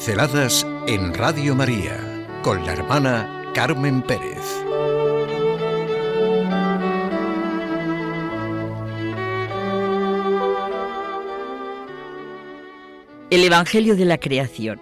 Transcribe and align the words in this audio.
Pinceladas 0.00 0.66
en 0.86 1.12
Radio 1.12 1.54
María 1.54 2.26
con 2.42 2.64
la 2.64 2.72
hermana 2.72 3.52
Carmen 3.54 4.00
Pérez. 4.00 4.38
El 13.28 13.44
Evangelio 13.44 13.94
de 13.94 14.06
la 14.06 14.16
Creación. 14.16 14.80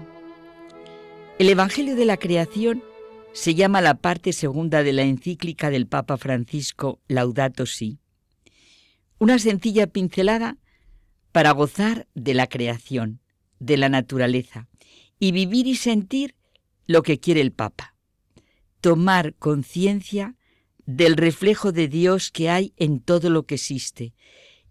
El 1.40 1.48
Evangelio 1.48 1.96
de 1.96 2.04
la 2.04 2.16
Creación 2.16 2.84
se 3.32 3.56
llama 3.56 3.80
la 3.80 3.94
parte 3.94 4.32
segunda 4.32 4.84
de 4.84 4.92
la 4.92 5.02
encíclica 5.02 5.68
del 5.70 5.88
Papa 5.88 6.16
Francisco 6.16 7.00
Laudato 7.08 7.66
Si. 7.66 7.98
Una 9.18 9.40
sencilla 9.40 9.88
pincelada 9.88 10.58
para 11.32 11.50
gozar 11.50 12.06
de 12.14 12.34
la 12.34 12.46
creación, 12.46 13.18
de 13.58 13.78
la 13.78 13.88
naturaleza, 13.88 14.68
y 15.18 15.32
vivir 15.32 15.66
y 15.66 15.76
sentir 15.76 16.34
lo 16.86 17.02
que 17.02 17.18
quiere 17.20 17.40
el 17.40 17.52
Papa. 17.52 17.94
Tomar 18.80 19.34
conciencia 19.34 20.36
del 20.86 21.16
reflejo 21.16 21.72
de 21.72 21.88
Dios 21.88 22.30
que 22.30 22.48
hay 22.48 22.72
en 22.76 23.00
todo 23.00 23.28
lo 23.30 23.44
que 23.44 23.56
existe, 23.56 24.14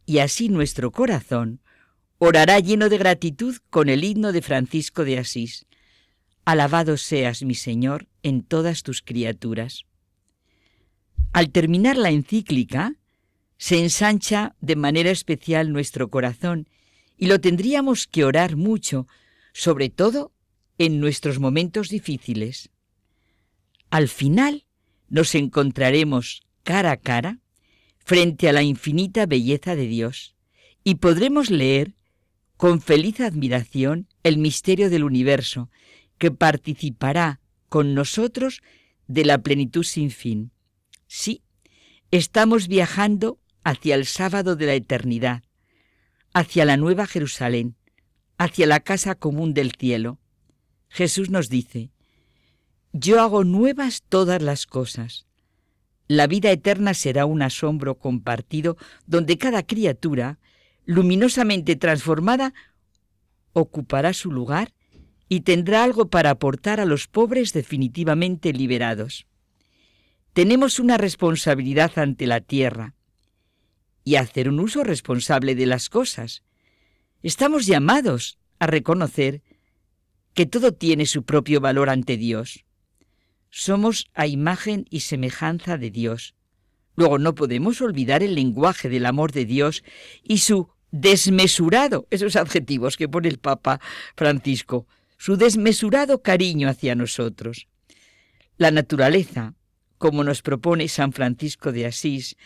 y 0.06 0.20
así 0.20 0.50
nuestro 0.50 0.92
corazón 0.92 1.62
orará 2.18 2.60
lleno 2.60 2.90
de 2.90 2.98
gratitud 2.98 3.58
con 3.70 3.90
el 3.90 4.04
himno 4.04 4.32
de 4.32 4.42
Francisco 4.42 5.06
de 5.06 5.20
Asís. 5.20 5.68
Alabado 6.46 6.98
seas, 6.98 7.44
mi 7.44 7.56
Señor, 7.56 8.08
en 8.23 8.42
todas 8.42 8.82
tus 8.82 9.02
criaturas. 9.02 9.84
Al 11.34 11.52
terminar 11.52 11.98
la 11.98 12.09
encíclica, 12.09 12.95
se 13.58 13.80
ensancha 13.80 14.56
de 14.62 14.76
manera 14.76 15.11
especial 15.11 15.72
nuestro 15.72 16.09
corazón 16.09 16.67
y 17.17 17.28
lo 17.28 17.42
tendríamos 17.42 18.08
que 18.08 18.23
orar 18.23 18.56
mucho, 18.56 19.08
sobre 19.54 19.89
todo 19.89 20.32
en 20.78 21.00
nuestros 21.00 21.39
momentos 21.39 21.89
difíciles. 21.89 22.70
Al 23.89 24.08
final 24.08 24.66
nos 25.09 25.36
encontraremos 25.36 26.42
cara 26.64 26.92
a 26.92 26.97
cara 26.97 27.39
frente 27.97 28.50
a 28.50 28.53
la 28.53 28.64
infinita 28.64 29.25
belleza 29.25 29.75
de 29.75 29.88
Dios 29.88 30.36
y 30.83 30.95
podremos 30.95 31.50
leer 31.50 31.95
con 32.58 32.81
feliz 32.81 33.20
admiración 33.20 34.08
el 34.23 34.38
misterio 34.38 34.89
del 34.89 35.03
universo 35.03 35.70
que 36.17 36.31
participará 36.31 37.39
con 37.70 37.94
nosotros 37.94 38.61
de 39.08 39.25
la 39.25 39.38
plenitud 39.39 39.83
sin 39.83 40.11
fin. 40.11 40.52
Sí, 41.08 41.44
estamos 42.11 42.67
viajando 42.67 43.39
hacia 43.64 43.95
el 43.95 44.05
sábado 44.05 44.55
de 44.55 44.66
la 44.66 44.73
eternidad, 44.73 45.44
hacia 46.33 46.66
la 46.66 46.78
nueva 46.78 47.05
Jerusalén, 47.05 47.75
hacia 48.38 48.67
la 48.67 48.80
casa 48.80 49.16
común 49.16 49.53
del 49.53 49.72
cielo. 49.73 50.20
Jesús 50.89 51.30
nos 51.30 51.49
dice, 51.49 51.91
Yo 52.93 53.21
hago 53.21 53.43
nuevas 53.43 54.03
todas 54.07 54.41
las 54.41 54.66
cosas. 54.66 55.25
La 56.07 56.27
vida 56.27 56.52
eterna 56.52 56.93
será 56.93 57.25
un 57.25 57.41
asombro 57.41 57.95
compartido 57.95 58.77
donde 59.05 59.38
cada 59.38 59.63
criatura, 59.63 60.39
luminosamente 60.85 61.75
transformada, 61.75 62.53
ocupará 63.53 64.13
su 64.13 64.31
lugar 64.31 64.73
y 65.30 65.41
tendrá 65.41 65.83
algo 65.83 66.09
para 66.09 66.30
aportar 66.30 66.80
a 66.80 66.85
los 66.85 67.08
pobres 67.08 67.52
definitivamente 67.52 68.53
liberados. 68.53 69.27
Tenemos 70.33 70.80
una 70.80 70.97
responsabilidad 70.97 71.97
ante 71.97 72.27
la 72.27 72.41
tierra 72.41 72.93
y 74.03 74.15
hacer 74.15 74.47
un 74.47 74.59
uso 74.59 74.83
responsable 74.83 75.55
de 75.55 75.65
las 75.65 75.89
cosas. 75.89 76.43
Estamos 77.23 77.65
llamados 77.65 78.38
a 78.59 78.67
reconocer 78.67 79.42
que 80.37 80.45
todo 80.45 80.71
tiene 80.71 81.08
su 81.08 81.23
propio 81.23 81.59
valor 81.59 81.89
ante 81.89 82.15
Dios. 82.15 82.64
Somos 83.49 84.05
a 84.14 84.27
imagen 84.27 84.86
y 84.92 84.99
semejanza 84.99 85.80
de 85.80 85.89
Dios. 85.89 86.36
Luego 86.95 87.17
no 87.17 87.33
podemos 87.33 87.81
olvidar 87.81 88.21
el 88.21 88.36
lenguaje 88.36 88.87
del 88.87 89.08
amor 89.08 89.31
de 89.31 89.45
Dios 89.45 89.83
y 90.21 90.37
su 90.37 90.70
desmesurado, 90.92 92.05
esos 92.11 92.36
adjetivos 92.36 92.97
que 92.97 93.09
pone 93.09 93.30
el 93.30 93.39
Papa 93.39 93.81
Francisco, 94.15 94.86
su 95.17 95.37
desmesurado 95.37 96.21
cariño 96.21 96.70
hacia 96.70 96.93
nosotros. 96.93 97.67
La 98.58 98.70
naturaleza, 98.70 99.55
como 99.97 100.23
nos 100.23 100.43
propone 100.43 100.87
San 100.87 101.14
Francisco 101.14 101.71
de 101.71 101.87
Asís, 101.87 102.37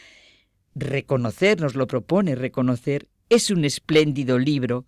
reconocer, 0.76 1.60
nos 1.60 1.76
lo 1.76 1.88
propone 1.88 2.36
reconocer, 2.36 3.10
es 3.28 3.52
un 3.52 3.66
espléndido 3.66 4.40
libro 4.40 4.86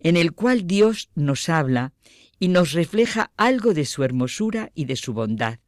en 0.00 0.16
el 0.16 0.32
cual 0.32 0.66
Dios 0.66 1.10
nos 1.14 1.50
habla 1.50 1.92
y 2.38 2.48
nos 2.48 2.72
refleja 2.72 3.32
algo 3.36 3.74
de 3.74 3.84
su 3.84 4.04
hermosura 4.04 4.70
y 4.74 4.84
de 4.84 4.96
su 4.96 5.12
bondad. 5.12 5.58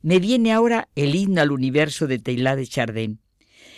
Me 0.00 0.20
viene 0.20 0.52
ahora 0.52 0.88
el 0.94 1.14
himno 1.14 1.40
al 1.40 1.50
universo 1.50 2.06
de 2.06 2.18
Teilhard 2.18 2.58
de 2.58 2.66
Chardin. 2.66 3.20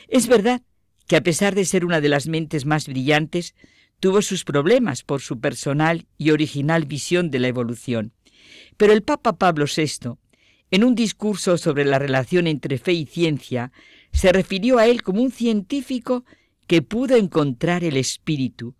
Es 0.08 0.26
verdad 0.26 0.62
que 1.06 1.16
a 1.16 1.22
pesar 1.22 1.54
de 1.54 1.64
ser 1.64 1.84
una 1.84 2.00
de 2.00 2.08
las 2.08 2.28
mentes 2.28 2.66
más 2.66 2.86
brillantes, 2.86 3.54
tuvo 4.00 4.22
sus 4.22 4.44
problemas 4.44 5.02
por 5.02 5.20
su 5.20 5.40
personal 5.40 6.06
y 6.18 6.30
original 6.30 6.86
visión 6.86 7.30
de 7.30 7.38
la 7.38 7.48
evolución. 7.48 8.12
Pero 8.76 8.92
el 8.92 9.02
Papa 9.02 9.36
Pablo 9.36 9.64
VI, 9.64 10.14
en 10.70 10.84
un 10.84 10.94
discurso 10.94 11.58
sobre 11.58 11.84
la 11.84 11.98
relación 11.98 12.46
entre 12.46 12.78
fe 12.78 12.92
y 12.92 13.06
ciencia, 13.06 13.72
se 14.12 14.32
refirió 14.32 14.78
a 14.78 14.86
él 14.86 15.02
como 15.02 15.22
un 15.22 15.32
científico 15.32 16.24
que 16.66 16.82
pudo 16.82 17.16
encontrar 17.16 17.82
el 17.82 17.96
espíritu, 17.96 18.76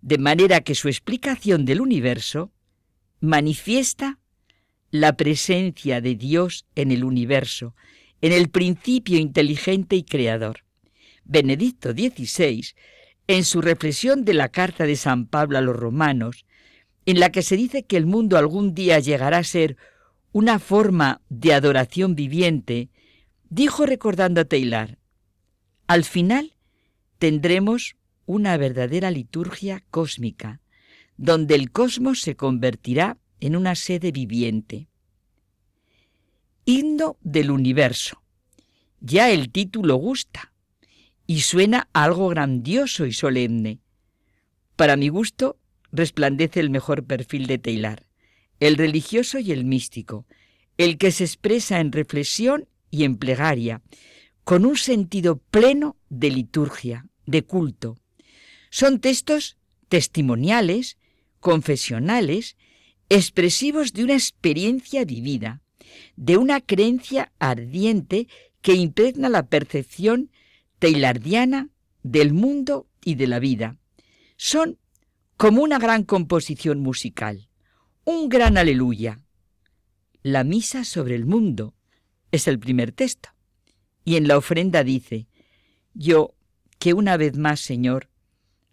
de 0.00 0.18
manera 0.18 0.60
que 0.60 0.74
su 0.74 0.88
explicación 0.88 1.64
del 1.64 1.80
universo 1.80 2.50
manifiesta 3.24 4.18
la 4.90 5.16
presencia 5.16 6.00
de 6.00 6.14
Dios 6.14 6.66
en 6.74 6.92
el 6.92 7.04
universo, 7.04 7.74
en 8.20 8.32
el 8.32 8.48
principio 8.48 9.18
inteligente 9.18 9.96
y 9.96 10.04
creador. 10.04 10.64
Benedicto 11.24 11.92
XVI, 11.92 12.74
en 13.26 13.44
su 13.44 13.60
reflexión 13.60 14.24
de 14.24 14.34
la 14.34 14.50
carta 14.50 14.84
de 14.84 14.96
San 14.96 15.26
Pablo 15.26 15.58
a 15.58 15.62
los 15.62 15.74
romanos, 15.74 16.44
en 17.06 17.18
la 17.18 17.30
que 17.30 17.42
se 17.42 17.56
dice 17.56 17.84
que 17.84 17.96
el 17.96 18.06
mundo 18.06 18.36
algún 18.36 18.74
día 18.74 18.98
llegará 18.98 19.38
a 19.38 19.44
ser 19.44 19.76
una 20.32 20.58
forma 20.58 21.22
de 21.28 21.54
adoración 21.54 22.14
viviente, 22.14 22.90
dijo 23.48 23.86
recordando 23.86 24.42
a 24.42 24.44
Taylor, 24.44 24.98
al 25.86 26.04
final 26.04 26.54
tendremos 27.18 27.96
una 28.26 28.56
verdadera 28.56 29.10
liturgia 29.10 29.84
cósmica, 29.90 30.60
donde 31.16 31.54
el 31.54 31.70
cosmos 31.70 32.20
se 32.20 32.36
convertirá 32.36 33.18
en 33.40 33.56
una 33.56 33.74
sede 33.74 34.12
viviente. 34.12 34.88
Himno 36.64 37.16
del 37.20 37.50
universo. 37.50 38.22
Ya 39.00 39.30
el 39.30 39.50
título 39.50 39.96
gusta 39.96 40.52
y 41.26 41.40
suena 41.40 41.88
algo 41.92 42.28
grandioso 42.28 43.06
y 43.06 43.12
solemne. 43.12 43.80
Para 44.76 44.96
mi 44.96 45.08
gusto, 45.08 45.58
resplandece 45.92 46.60
el 46.60 46.70
mejor 46.70 47.04
perfil 47.04 47.46
de 47.46 47.58
Taylor, 47.58 48.06
el 48.60 48.76
religioso 48.76 49.38
y 49.38 49.52
el 49.52 49.64
místico, 49.64 50.26
el 50.76 50.98
que 50.98 51.12
se 51.12 51.24
expresa 51.24 51.80
en 51.80 51.92
reflexión 51.92 52.68
y 52.90 53.04
en 53.04 53.16
plegaria, 53.16 53.82
con 54.42 54.64
un 54.64 54.76
sentido 54.76 55.38
pleno 55.38 55.96
de 56.08 56.30
liturgia, 56.30 57.06
de 57.26 57.44
culto. 57.44 57.96
Son 58.70 59.00
textos 59.00 59.56
testimoniales 59.88 60.98
confesionales 61.44 62.56
expresivos 63.10 63.92
de 63.92 64.02
una 64.04 64.14
experiencia 64.14 65.04
vivida, 65.04 65.60
de 66.16 66.38
una 66.38 66.62
creencia 66.62 67.34
ardiente 67.38 68.28
que 68.62 68.72
impregna 68.72 69.28
la 69.28 69.46
percepción 69.46 70.30
teilardiana 70.78 71.68
del 72.02 72.32
mundo 72.32 72.88
y 73.04 73.16
de 73.16 73.26
la 73.26 73.40
vida. 73.40 73.76
Son 74.38 74.78
como 75.36 75.62
una 75.62 75.78
gran 75.78 76.04
composición 76.04 76.80
musical, 76.80 77.50
un 78.04 78.30
gran 78.30 78.56
aleluya. 78.56 79.20
La 80.22 80.44
misa 80.44 80.82
sobre 80.82 81.14
el 81.14 81.26
mundo 81.26 81.74
es 82.32 82.48
el 82.48 82.58
primer 82.58 82.90
texto. 82.90 83.28
Y 84.02 84.16
en 84.16 84.28
la 84.28 84.38
ofrenda 84.38 84.82
dice, 84.82 85.28
yo, 85.92 86.34
que 86.78 86.94
una 86.94 87.18
vez 87.18 87.36
más, 87.36 87.60
Señor, 87.60 88.08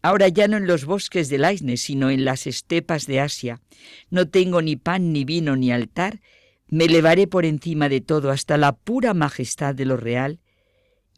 Ahora 0.02 0.28
ya 0.30 0.48
no 0.48 0.58
en 0.58 0.68
los 0.68 0.86
bosques 0.86 1.30
del 1.30 1.46
Aisne, 1.46 1.78
sino 1.78 2.10
en 2.10 2.26
las 2.26 2.48
estepas 2.48 3.06
de 3.06 3.20
Asia. 3.20 3.62
No 4.10 4.28
tengo 4.28 4.62
ni 4.62 4.76
pan, 4.76 5.14
ni 5.14 5.26
vino, 5.26 5.56
ni 5.56 5.72
altar. 5.72 6.22
Me 6.68 6.86
elevaré 6.86 7.28
por 7.28 7.46
encima 7.46 7.88
de 7.88 8.02
todo 8.02 8.32
hasta 8.32 8.58
la 8.58 8.72
pura 8.74 9.14
majestad 9.14 9.76
de 9.76 9.86
lo 9.86 9.98
real, 9.98 10.40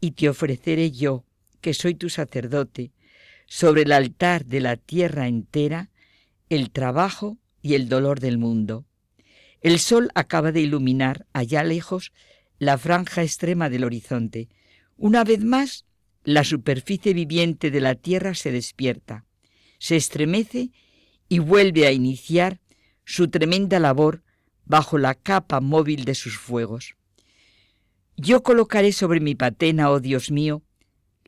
y 0.02 0.12
te 0.12 0.28
ofreceré 0.28 0.92
yo, 0.92 1.24
que 1.62 1.74
soy 1.74 1.96
tu 1.96 2.10
sacerdote, 2.10 2.92
sobre 3.46 3.84
el 3.84 3.92
altar 3.92 4.46
de 4.46 4.60
la 4.60 4.76
tierra 4.76 5.28
entera, 5.28 5.90
el 6.50 6.72
trabajo 6.72 7.38
y 7.62 7.76
el 7.76 7.88
dolor 7.88 8.20
del 8.20 8.38
mundo. 8.38 8.86
El 9.62 9.80
sol 9.80 10.10
acaba 10.14 10.52
de 10.52 10.60
iluminar 10.60 11.26
allá 11.32 11.64
lejos 11.64 12.12
la 12.60 12.78
franja 12.78 13.24
extrema 13.24 13.70
del 13.70 13.86
horizonte. 13.86 14.50
Una 14.98 15.24
vez 15.24 15.44
más 15.44 15.86
la 16.24 16.44
superficie 16.44 17.14
viviente 17.14 17.72
de 17.72 17.82
la 17.82 17.96
Tierra 17.96 18.34
se 18.34 18.52
despierta, 18.52 19.26
se 19.80 19.96
estremece 19.96 20.72
y 21.28 21.40
vuelve 21.40 21.86
a 21.86 21.92
iniciar 21.92 22.60
su 23.06 23.28
tremenda 23.30 23.80
labor 23.80 24.24
bajo 24.66 24.98
la 24.98 25.16
capa 25.16 25.60
móvil 25.60 26.06
de 26.06 26.16
sus 26.16 26.38
fuegos. 26.38 26.96
Yo 28.16 28.44
colocaré 28.44 28.92
sobre 28.92 29.20
mi 29.20 29.36
patena, 29.36 29.90
oh 29.90 30.00
Dios 30.00 30.32
mío, 30.32 30.62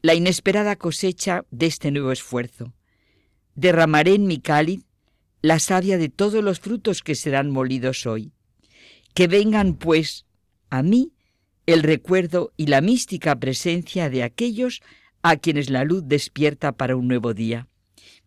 la 0.02 0.14
inesperada 0.14 0.76
cosecha 0.76 1.46
de 1.50 1.66
este 1.66 1.92
nuevo 1.92 2.12
esfuerzo. 2.12 2.74
Derramaré 3.56 4.14
en 4.14 4.28
mi 4.28 4.40
cáliz 4.40 4.86
la 5.42 5.60
savia 5.60 5.98
de 5.98 6.10
todos 6.10 6.44
los 6.44 6.60
frutos 6.60 7.02
que 7.02 7.16
serán 7.16 7.50
molidos 7.50 8.06
hoy. 8.06 8.32
Que 9.14 9.28
vengan, 9.28 9.76
pues, 9.76 10.26
a 10.70 10.84
mí 10.84 11.15
el 11.66 11.84
recuerdo 11.84 12.54
y 12.58 12.68
la 12.68 12.82
mística 12.82 13.40
presencia 13.40 14.10
de 14.10 14.24
aquellos 14.24 14.82
a 15.22 15.38
quienes 15.38 15.70
la 15.70 15.84
luz 15.84 16.04
despierta 16.06 16.74
para 16.74 16.96
un 16.96 17.08
nuevo 17.08 17.34
día. 17.34 17.68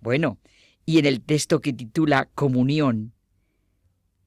Bueno, 0.01 0.39
y 0.85 0.99
en 0.99 1.07
el 1.07 1.21
texto 1.21 1.61
que 1.61 1.73
titula 1.73 2.29
Comunión, 2.35 3.13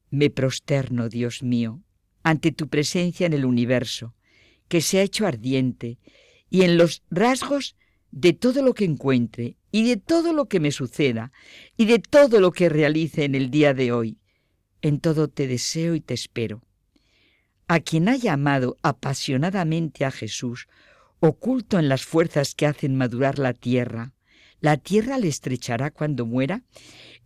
me 0.10 0.30
prosterno, 0.30 1.10
Dios 1.10 1.44
mío, 1.44 1.82
ante 2.24 2.52
tu 2.52 2.68
presencia 2.68 3.26
en 3.26 3.34
el 3.34 3.46
universo, 3.46 4.14
que 4.68 4.82
se 4.82 5.00
ha 5.00 5.04
hecho 5.04 5.26
ardiente, 5.26 5.98
y 6.50 6.62
en 6.62 6.78
los 6.78 7.04
rasgos 7.10 7.76
de 8.12 8.34
todo 8.34 8.62
lo 8.62 8.74
que 8.74 8.86
encuentre, 8.86 9.58
y 9.72 9.88
de 9.88 9.98
todo 9.98 10.34
lo 10.34 10.48
que 10.48 10.60
me 10.60 10.72
suceda, 10.72 11.32
y 11.78 11.86
de 11.86 12.00
todo 12.00 12.40
lo 12.40 12.52
que 12.52 12.70
realice 12.70 13.24
en 13.24 13.36
el 13.36 13.50
día 13.50 13.74
de 13.74 13.92
hoy. 13.92 14.18
En 14.82 15.00
todo 15.00 15.30
te 15.30 15.48
deseo 15.48 15.96
y 15.96 16.02
te 16.02 16.14
espero. 16.14 16.62
A 17.74 17.80
quien 17.80 18.10
haya 18.10 18.34
amado 18.34 18.78
apasionadamente 18.82 20.04
a 20.04 20.12
Jesús, 20.12 20.68
oculto 21.22 21.80
en 21.80 21.88
las 21.88 22.04
fuerzas 22.04 22.54
que 22.54 22.66
hacen 22.66 22.98
madurar 22.98 23.40
la 23.40 23.54
tierra, 23.54 24.12
la 24.60 24.76
tierra 24.76 25.18
le 25.18 25.30
estrechará 25.30 25.90
cuando 25.90 26.26
muera 26.26 26.64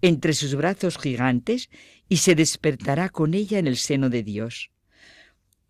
entre 0.03 0.33
sus 0.33 0.53
brazos 0.53 0.99
gigantes 0.99 1.71
y 2.09 2.17
se 2.17 2.35
despertará 2.35 3.09
con 3.09 3.33
ella 3.33 3.57
en 3.57 3.65
el 3.65 3.75
seno 3.75 4.11
de 4.11 4.21
Dios. 4.21 4.69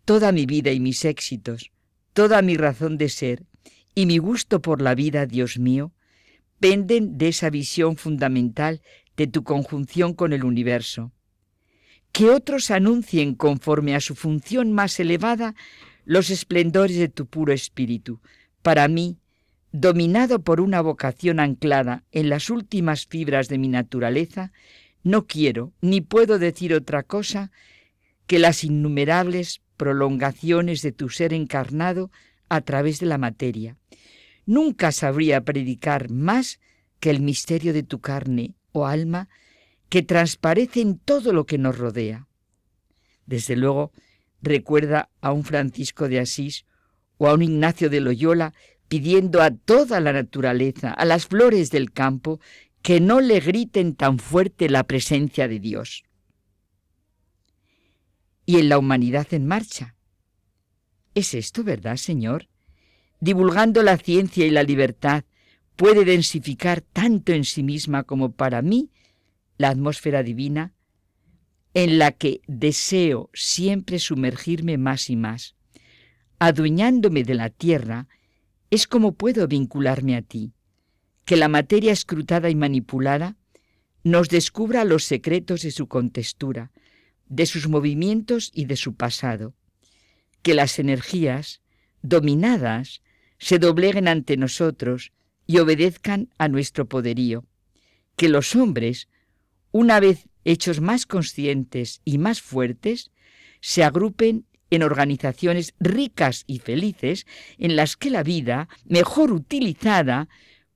Toda 0.04 0.30
mi 0.30 0.44
vida 0.44 0.72
y 0.72 0.80
mis 0.80 1.06
éxitos, 1.06 1.70
toda 2.12 2.42
mi 2.42 2.58
razón 2.58 2.98
de 2.98 3.08
ser 3.08 3.46
y 3.94 4.04
mi 4.04 4.18
gusto 4.18 4.60
por 4.60 4.82
la 4.82 4.94
vida, 4.94 5.24
Dios 5.24 5.58
mío, 5.58 5.94
penden 6.60 7.16
de 7.16 7.28
esa 7.28 7.48
visión 7.48 7.96
fundamental 7.96 8.82
de 9.16 9.26
tu 9.26 9.42
conjunción 9.42 10.12
con 10.12 10.34
el 10.34 10.44
universo. 10.44 11.12
Que 12.12 12.30
otros 12.30 12.70
anuncien 12.70 13.34
conforme 13.34 13.94
a 13.94 14.00
su 14.00 14.14
función 14.14 14.72
más 14.72 14.98
elevada 15.00 15.54
los 16.04 16.30
esplendores 16.30 16.96
de 16.96 17.08
tu 17.08 17.26
puro 17.26 17.52
espíritu. 17.52 18.20
Para 18.62 18.88
mí, 18.88 19.18
dominado 19.72 20.42
por 20.42 20.60
una 20.60 20.80
vocación 20.80 21.40
anclada 21.40 22.04
en 22.12 22.30
las 22.30 22.48
últimas 22.48 23.06
fibras 23.06 23.48
de 23.48 23.58
mi 23.58 23.68
naturaleza, 23.68 24.52
no 25.02 25.26
quiero 25.26 25.72
ni 25.80 26.00
puedo 26.00 26.38
decir 26.38 26.72
otra 26.74 27.02
cosa 27.02 27.50
que 28.26 28.38
las 28.38 28.64
innumerables 28.64 29.60
prolongaciones 29.76 30.82
de 30.82 30.92
tu 30.92 31.08
ser 31.08 31.32
encarnado 31.32 32.10
a 32.48 32.60
través 32.60 32.98
de 33.00 33.06
la 33.06 33.18
materia. 33.18 33.76
Nunca 34.46 34.92
sabría 34.92 35.42
predicar 35.42 36.10
más 36.10 36.60
que 37.00 37.10
el 37.10 37.20
misterio 37.20 37.72
de 37.72 37.82
tu 37.82 38.00
carne 38.00 38.54
o 38.72 38.86
alma 38.86 39.28
que 39.88 40.02
transparece 40.02 40.80
en 40.80 40.98
todo 40.98 41.32
lo 41.32 41.46
que 41.46 41.58
nos 41.58 41.78
rodea. 41.78 42.26
Desde 43.26 43.56
luego, 43.56 43.92
recuerda 44.42 45.10
a 45.20 45.32
un 45.32 45.44
Francisco 45.44 46.08
de 46.08 46.20
Asís 46.20 46.64
o 47.18 47.28
a 47.28 47.34
un 47.34 47.42
Ignacio 47.42 47.90
de 47.90 48.00
Loyola 48.00 48.54
pidiendo 48.88 49.42
a 49.42 49.50
toda 49.50 50.00
la 50.00 50.12
naturaleza, 50.12 50.92
a 50.92 51.04
las 51.04 51.26
flores 51.26 51.70
del 51.70 51.92
campo, 51.92 52.40
que 52.82 53.00
no 53.00 53.20
le 53.20 53.40
griten 53.40 53.96
tan 53.96 54.18
fuerte 54.18 54.68
la 54.68 54.84
presencia 54.84 55.48
de 55.48 55.58
Dios 55.58 56.04
y 58.46 58.58
en 58.58 58.68
la 58.68 58.78
humanidad 58.78 59.26
en 59.34 59.46
marcha. 59.46 59.96
¿Es 61.14 61.34
esto 61.34 61.64
verdad, 61.64 61.96
Señor? 61.96 62.48
Divulgando 63.20 63.82
la 63.82 63.96
ciencia 63.96 64.46
y 64.46 64.50
la 64.50 64.62
libertad, 64.62 65.24
puede 65.74 66.04
densificar 66.04 66.80
tanto 66.80 67.32
en 67.32 67.44
sí 67.44 67.62
misma 67.62 68.04
como 68.04 68.32
para 68.32 68.62
mí 68.62 68.90
la 69.58 69.70
atmósfera 69.70 70.22
divina 70.22 70.72
en 71.74 71.98
la 71.98 72.12
que 72.12 72.40
deseo 72.46 73.28
siempre 73.34 73.98
sumergirme 73.98 74.78
más 74.78 75.10
y 75.10 75.16
más. 75.16 75.54
Adueñándome 76.38 77.22
de 77.22 77.34
la 77.34 77.50
tierra, 77.50 78.08
es 78.70 78.86
como 78.86 79.12
puedo 79.12 79.46
vincularme 79.46 80.16
a 80.16 80.22
ti, 80.22 80.54
que 81.26 81.36
la 81.36 81.48
materia 81.48 81.92
escrutada 81.92 82.48
y 82.48 82.54
manipulada 82.54 83.36
nos 84.04 84.30
descubra 84.30 84.84
los 84.84 85.04
secretos 85.04 85.62
de 85.62 85.70
su 85.70 85.86
contextura, 85.86 86.72
de 87.28 87.44
sus 87.44 87.68
movimientos 87.68 88.50
y 88.54 88.64
de 88.64 88.76
su 88.76 88.94
pasado. 88.94 89.54
Que 90.40 90.54
las 90.54 90.78
energías, 90.78 91.60
dominadas, 92.00 93.02
se 93.38 93.58
dobleguen 93.58 94.08
ante 94.08 94.36
nosotros 94.36 95.12
y 95.46 95.58
obedezcan 95.58 96.30
a 96.38 96.48
nuestro 96.48 96.88
poderío. 96.88 97.44
Que 98.16 98.28
los 98.28 98.56
hombres, 98.56 99.08
una 99.76 100.00
vez 100.00 100.28
hechos 100.44 100.80
más 100.80 101.06
conscientes 101.06 102.00
y 102.04 102.18
más 102.18 102.40
fuertes, 102.40 103.10
se 103.60 103.84
agrupen 103.84 104.46
en 104.70 104.82
organizaciones 104.82 105.74
ricas 105.78 106.44
y 106.46 106.58
felices 106.58 107.26
en 107.58 107.76
las 107.76 107.96
que 107.96 108.10
la 108.10 108.22
vida, 108.22 108.68
mejor 108.84 109.32
utilizada, 109.32 110.28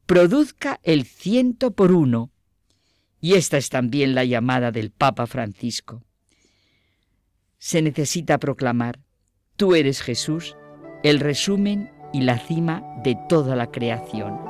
produzca 0.07 0.81
el 0.83 1.05
ciento 1.05 1.73
por 1.73 1.93
uno. 1.93 2.31
Y 3.21 3.35
esta 3.35 3.59
es 3.59 3.69
también 3.69 4.15
la 4.15 4.25
llamada 4.25 4.73
del 4.73 4.91
Papa 4.91 5.27
Francisco 5.27 6.05
se 7.61 7.83
necesita 7.83 8.39
proclamar, 8.39 8.99
tú 9.57 9.75
eres 9.75 10.01
Jesús, 10.01 10.57
el 11.05 11.21
resumen 11.21 11.93
y 12.13 12.23
la 12.23 12.39
cima 12.39 12.83
de 13.05 13.17
toda 13.29 13.55
la 13.55 13.71
creación. 13.71 14.50